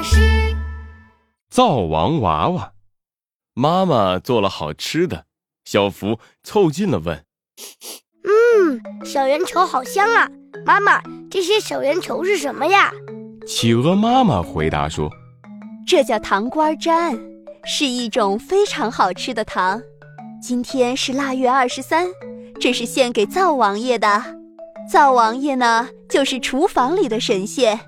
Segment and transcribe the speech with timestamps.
[0.00, 0.56] 巴士。
[1.50, 2.72] 灶王娃娃，
[3.52, 5.26] 妈妈做了好吃的，
[5.66, 7.22] 小福凑近了问
[8.24, 10.26] ：“嗯，小圆球好香啊！
[10.64, 12.90] 妈妈，这些小圆球是什么呀？”
[13.46, 15.10] 企鹅妈妈回答说
[15.86, 17.20] ：“这叫糖瓜粘，
[17.66, 19.82] 是一种非常好吃的糖。
[20.40, 22.06] 今天是腊月二十三，
[22.58, 24.24] 这是献给灶王爷的。
[24.90, 27.78] 灶王爷呢，就是厨房里的神仙。”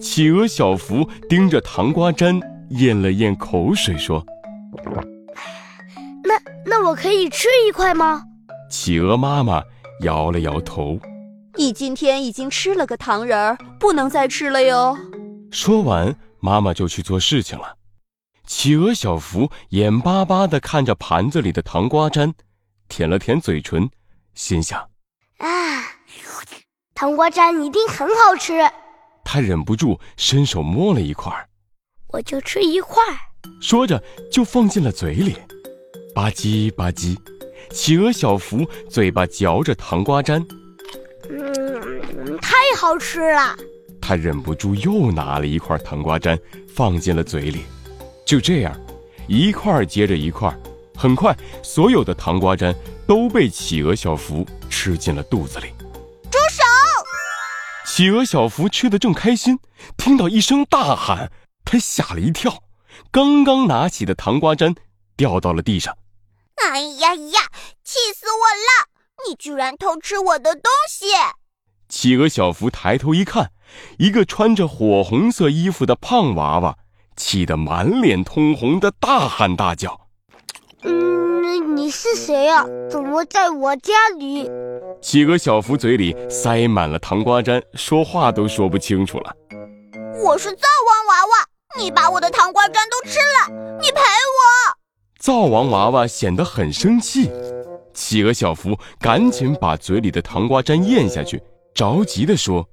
[0.00, 4.24] 企鹅小福盯着糖瓜粘，咽了咽口水说
[6.22, 8.22] ：“那那我可以吃一块吗？”
[8.70, 9.62] 企鹅妈妈
[10.02, 10.98] 摇了摇头
[11.56, 14.96] ：“你今天已经吃了个糖人儿，不能再吃了哟。”
[15.50, 17.76] 说完，妈妈就去做事情了。
[18.46, 22.32] 企鹅小福眼巴巴地看着盘子里的糖瓜粘，
[22.88, 23.90] 舔了舔嘴唇，
[24.34, 24.78] 心想
[25.38, 25.82] ：“啊，
[26.94, 28.54] 糖瓜粘一定很好吃。”
[29.30, 31.30] 他忍不住伸手摸了一块
[32.06, 32.96] 我就吃一块
[33.60, 35.36] 说着就放进了嘴里，
[36.14, 37.14] 吧唧吧唧，
[37.70, 40.42] 企鹅小福嘴巴嚼着糖瓜粘，
[41.28, 43.54] 嗯，太好吃了。
[44.00, 47.64] 他忍不住又拿了一块糖瓜粘放进了嘴里，
[48.24, 48.74] 就这样，
[49.26, 50.50] 一块接着一块，
[50.96, 52.74] 很快所有的糖瓜粘
[53.06, 55.66] 都被企鹅小福吃进了肚子里。
[57.98, 59.58] 企鹅小福吃得正开心，
[59.96, 61.32] 听到一声大喊，
[61.64, 62.62] 他吓了一跳，
[63.10, 64.72] 刚刚拿起的糖瓜粘
[65.16, 65.98] 掉到了地上。
[66.62, 67.40] 哎呀呀！
[67.82, 68.86] 气死我了！
[69.26, 71.06] 你居然偷吃我的东西！
[71.88, 73.50] 企鹅小福抬头一看，
[73.98, 76.78] 一个穿着火红色衣服的胖娃娃，
[77.16, 80.02] 气得满脸通红的大喊大叫
[80.86, 82.64] ：“嗯，你是谁呀？
[82.88, 84.48] 怎么在我家里？”
[85.00, 89.32] 企鹅小福嘴里塞满了糖瓜粘，说话都说不清楚了。
[90.24, 94.74] 我是灶王娃娃，你把我的糖瓜粘都吃了，你赔我！
[95.20, 97.30] 灶王娃娃显得很生气。
[97.94, 101.40] 企鹅小福赶紧把嘴里的糖瓜粘咽下去，
[101.74, 102.66] 着急地说：“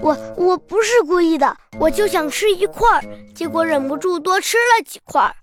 [0.00, 5.34] 我我不是故意的，我就想吃一块儿，结果忍不住多吃了几块儿。”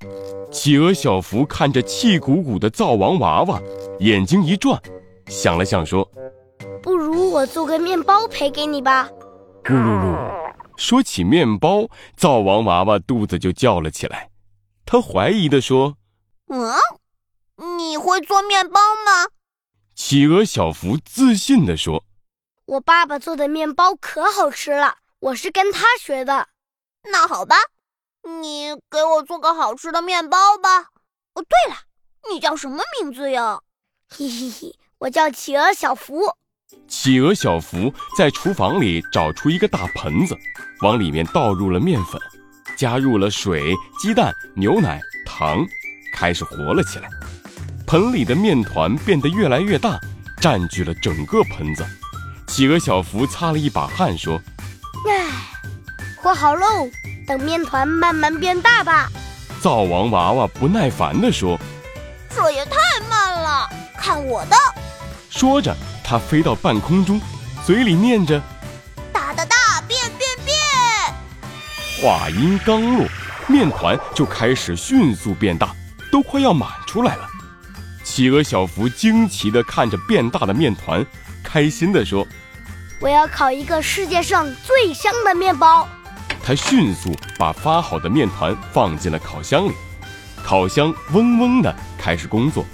[0.52, 3.62] 企鹅小福看着气鼓鼓的灶王娃娃。
[4.00, 4.80] 眼睛一转，
[5.28, 6.08] 想了想说
[6.84, 9.10] ：“不如我做个面包赔给你吧。”
[9.66, 14.30] 咕噜噜，说起面包，灶王娃娃肚子就叫了起来。
[14.86, 15.98] 他怀疑地说
[16.48, 16.72] ：“嗯，
[17.78, 19.28] 你会做面包吗？”
[19.96, 22.04] 企鹅小福自信地说
[22.68, 26.50] ：“我爸爸做的面包可好吃了，我是跟他学的。”
[27.10, 27.56] 那好吧，
[28.42, 30.88] 你给我做个好吃的面包吧。
[31.34, 31.78] 哦，对了，
[32.30, 33.62] 你叫什么名字呀？
[34.10, 36.36] 嘿嘿嘿，我叫企鹅小福。
[36.90, 40.38] 企鹅小福在厨房里找出一个大盆子，
[40.82, 42.22] 往里面倒入了面粉，
[42.78, 45.66] 加入了水、鸡蛋、牛奶、糖，
[46.14, 47.08] 开始和了起来。
[47.86, 49.98] 盆里的面团变得越来越大，
[50.42, 51.86] 占据了整个盆子。
[52.48, 54.42] 企鹅小福擦了一把汗，说
[55.08, 55.28] ：“唉，
[56.16, 56.90] 和好喽，
[57.28, 59.10] 等面团慢慢变大吧。”
[59.62, 61.60] 灶王娃娃不耐烦地说
[62.34, 62.78] ：“这也太
[63.10, 64.56] 慢了……”看我的！
[65.30, 67.20] 说着，它飞到半空中，
[67.66, 68.42] 嘴里念着
[69.12, 70.56] ：“大大大，变变变！”
[72.02, 73.06] 话音刚落，
[73.48, 75.76] 面团就开始迅速变大，
[76.12, 77.28] 都快要满出来了。
[78.04, 81.06] 企鹅小福惊奇地看着变大的面团，
[81.48, 82.28] 开心地说
[83.00, 85.88] ：“我要烤一个世界上最香的面包。”
[86.44, 89.72] 他迅速把发好的面团放进了烤箱里，
[90.44, 92.66] 烤箱嗡嗡地开始工作。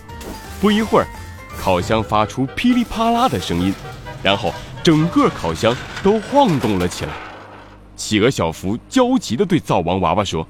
[0.59, 1.05] 不一会儿。
[1.55, 3.71] 烤箱发出噼里啪啦的声音，
[4.23, 4.51] 然后
[4.83, 7.11] 整个烤箱都晃动了起来。
[7.95, 10.45] 企鹅小福焦急地对灶王娃娃说：“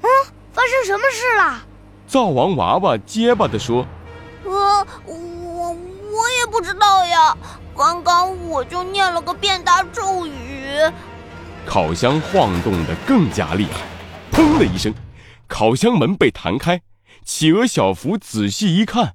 [0.00, 0.08] 嗯，
[0.52, 1.64] 发生什么事了？”
[2.06, 3.97] 灶王娃娃结巴地说：“呃，我我也
[6.50, 7.36] 不知道呀。
[7.76, 10.70] 刚刚我就念了个变大咒语。”
[11.64, 13.82] 烤箱晃动的更加厉害，
[14.32, 14.92] 砰的一声，
[15.46, 16.80] 烤箱门被弹开。
[17.24, 19.14] 企鹅小福仔细一看。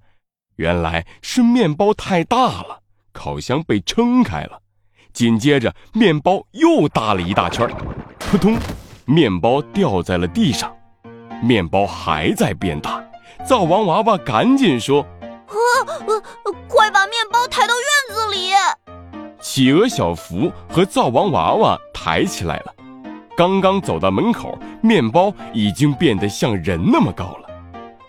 [0.57, 2.81] 原来是面包太大了，
[3.11, 4.59] 烤箱被撑开了。
[5.11, 7.67] 紧接着，面包又大了一大圈，
[8.19, 8.55] 扑通，
[9.05, 10.71] 面包掉在了地上。
[11.41, 13.03] 面包还在变大，
[13.45, 15.05] 灶王娃娃赶紧说
[15.49, 15.55] ：“呃，
[16.05, 16.42] 快把
[19.55, 22.73] 企鹅小福和灶王娃娃抬起来了。
[23.37, 27.47] 刚刚走到门口，面包已经变得像人那么高了。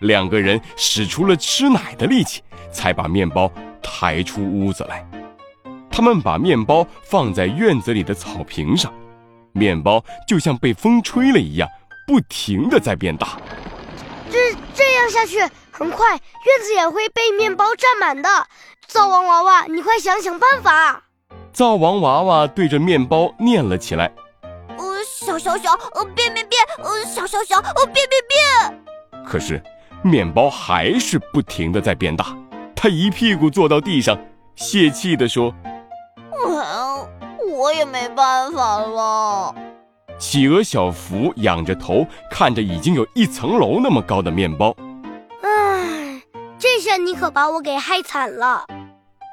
[0.01, 2.41] 两个人使出了吃奶的力气，
[2.73, 3.53] 才把面包
[3.83, 5.07] 抬出屋子来。
[5.91, 8.91] 他们把面包放在院子里的草坪上，
[9.53, 11.69] 面包就像被风吹了一样，
[12.07, 13.39] 不停的在变大。
[14.31, 14.39] 这
[14.75, 18.31] 这样下去，很快院子也会被面包占满的。
[18.87, 21.03] 灶王娃娃，你快想想办法！
[21.55, 24.11] 灶王娃娃对着面包念了起来
[24.77, 28.85] ：“呃，小小小，呃，变变变，呃，小小小，呃，变变变。”
[29.25, 29.63] 可是，
[30.03, 32.37] 面包还是不停的在变大。
[32.75, 34.19] 他一屁股坐到地上，
[34.57, 35.55] 泄气的说
[36.45, 37.09] ：“嗯，
[37.57, 39.55] 我也没办法了。”
[40.19, 44.75] 企鹅小福仰着头看着已经有一层楼那么高的面包，
[45.43, 46.21] 唉，
[46.59, 48.67] 这下你可把我给害惨了。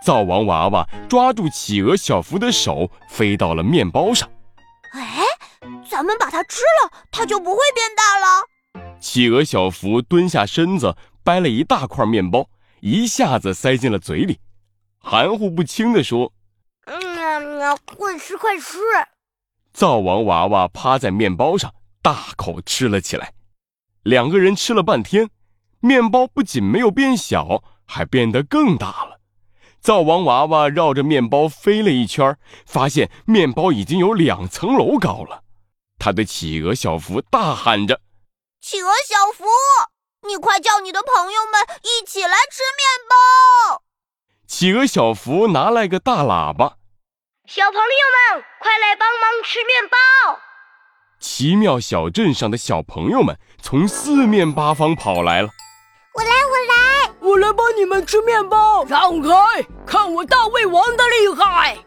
[0.03, 4.29] 灶王娃娃抓住企鹅小福的手，飞到了面包上。
[4.93, 5.23] 哎，
[5.89, 8.97] 咱们把它吃了，它就不会变大了。
[8.99, 12.49] 企鹅小福蹲下身子，掰了一大块面包，
[12.79, 14.39] 一下子塞进了嘴里，
[14.99, 16.33] 含糊不清地说
[16.85, 18.79] ：“嗯，快吃快吃。”
[19.71, 23.33] 灶王娃娃趴在面包上，大口吃了起来。
[24.03, 25.29] 两个人吃了半天，
[25.79, 29.20] 面包不仅没有变小，还变得更大了。
[29.81, 32.37] 灶王娃娃绕着面包飞了一圈，
[32.67, 35.41] 发现面包已经有两层楼高了。
[35.97, 37.99] 他对企鹅小福大喊着
[38.61, 39.45] ：“企鹅小福，
[40.27, 43.83] 你快叫你的朋友们一起来吃面包！”
[44.47, 46.77] 企鹅小福拿来个大喇叭。
[47.47, 50.39] 小朋友们，快来帮忙吃面包！
[51.19, 55.49] 奇妙小镇上的小朋友们从四面八方跑来了。
[56.13, 58.83] 我来，我来，我来帮你们吃面包。
[58.85, 59.31] 让开，
[59.85, 61.77] 看我大胃王的厉害！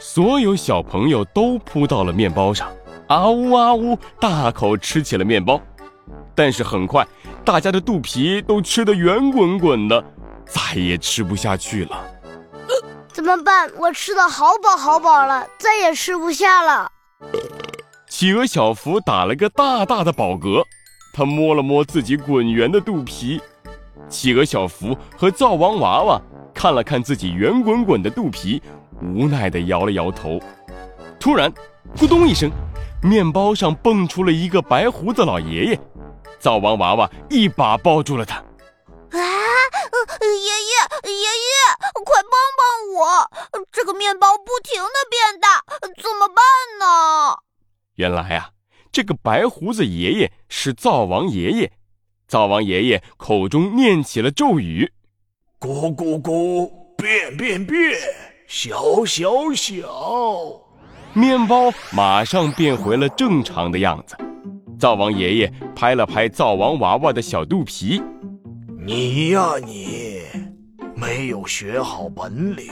[0.00, 2.68] 所有小朋友都扑到了面包上，
[3.06, 5.60] 啊呜啊呜，大口吃起了面包。
[6.34, 7.06] 但是很快，
[7.44, 10.02] 大家的肚皮都吃得圆滚滚的，
[10.46, 12.04] 再也吃不下去了。
[13.12, 13.70] 怎么办？
[13.78, 16.90] 我吃的好饱好饱了，再也吃不下了。
[18.08, 20.64] 企鹅小福打了个大大的饱嗝，
[21.12, 23.40] 他摸了摸自己滚圆的肚皮。
[24.08, 26.20] 企鹅小福和灶王娃娃
[26.54, 28.62] 看了看自己圆滚滚的肚皮，
[29.00, 30.40] 无奈地摇了摇头。
[31.18, 31.52] 突然，
[31.96, 32.50] 咕咚一声，
[33.02, 35.80] 面包上蹦出了一个白胡子老爷爷。
[36.38, 38.36] 灶王娃娃一把抱住了他。
[38.36, 39.20] 啊
[40.20, 43.30] 爷爷，爷爷，快帮帮我！
[43.70, 45.64] 这个面包不停的变大，
[46.02, 46.36] 怎么办
[46.78, 47.38] 呢？
[47.94, 48.50] 原来啊，
[48.90, 51.72] 这个白胡子爷爷是灶王爷爷。
[52.30, 54.88] 灶王爷爷口中念起了咒语
[55.58, 57.98] ：“咕咕咕，变变变，
[58.46, 59.82] 小小小。”
[61.12, 64.16] 面包马上变回了正常的样子。
[64.78, 68.00] 灶王爷爷拍了拍灶王娃娃的小肚皮。
[68.86, 70.20] 你呀，你
[70.94, 72.64] 没有学好本领，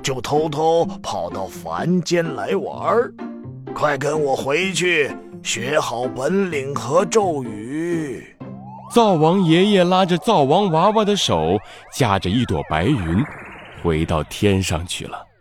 [0.00, 3.12] 就偷偷跑到凡间来玩儿，
[3.74, 5.10] 快跟我回去
[5.42, 8.24] 学好本领和咒语。
[8.92, 11.58] 灶王爷爷拉着灶王娃娃的手，
[11.94, 13.24] 驾着一朵白云，
[13.82, 15.31] 回到天上去了。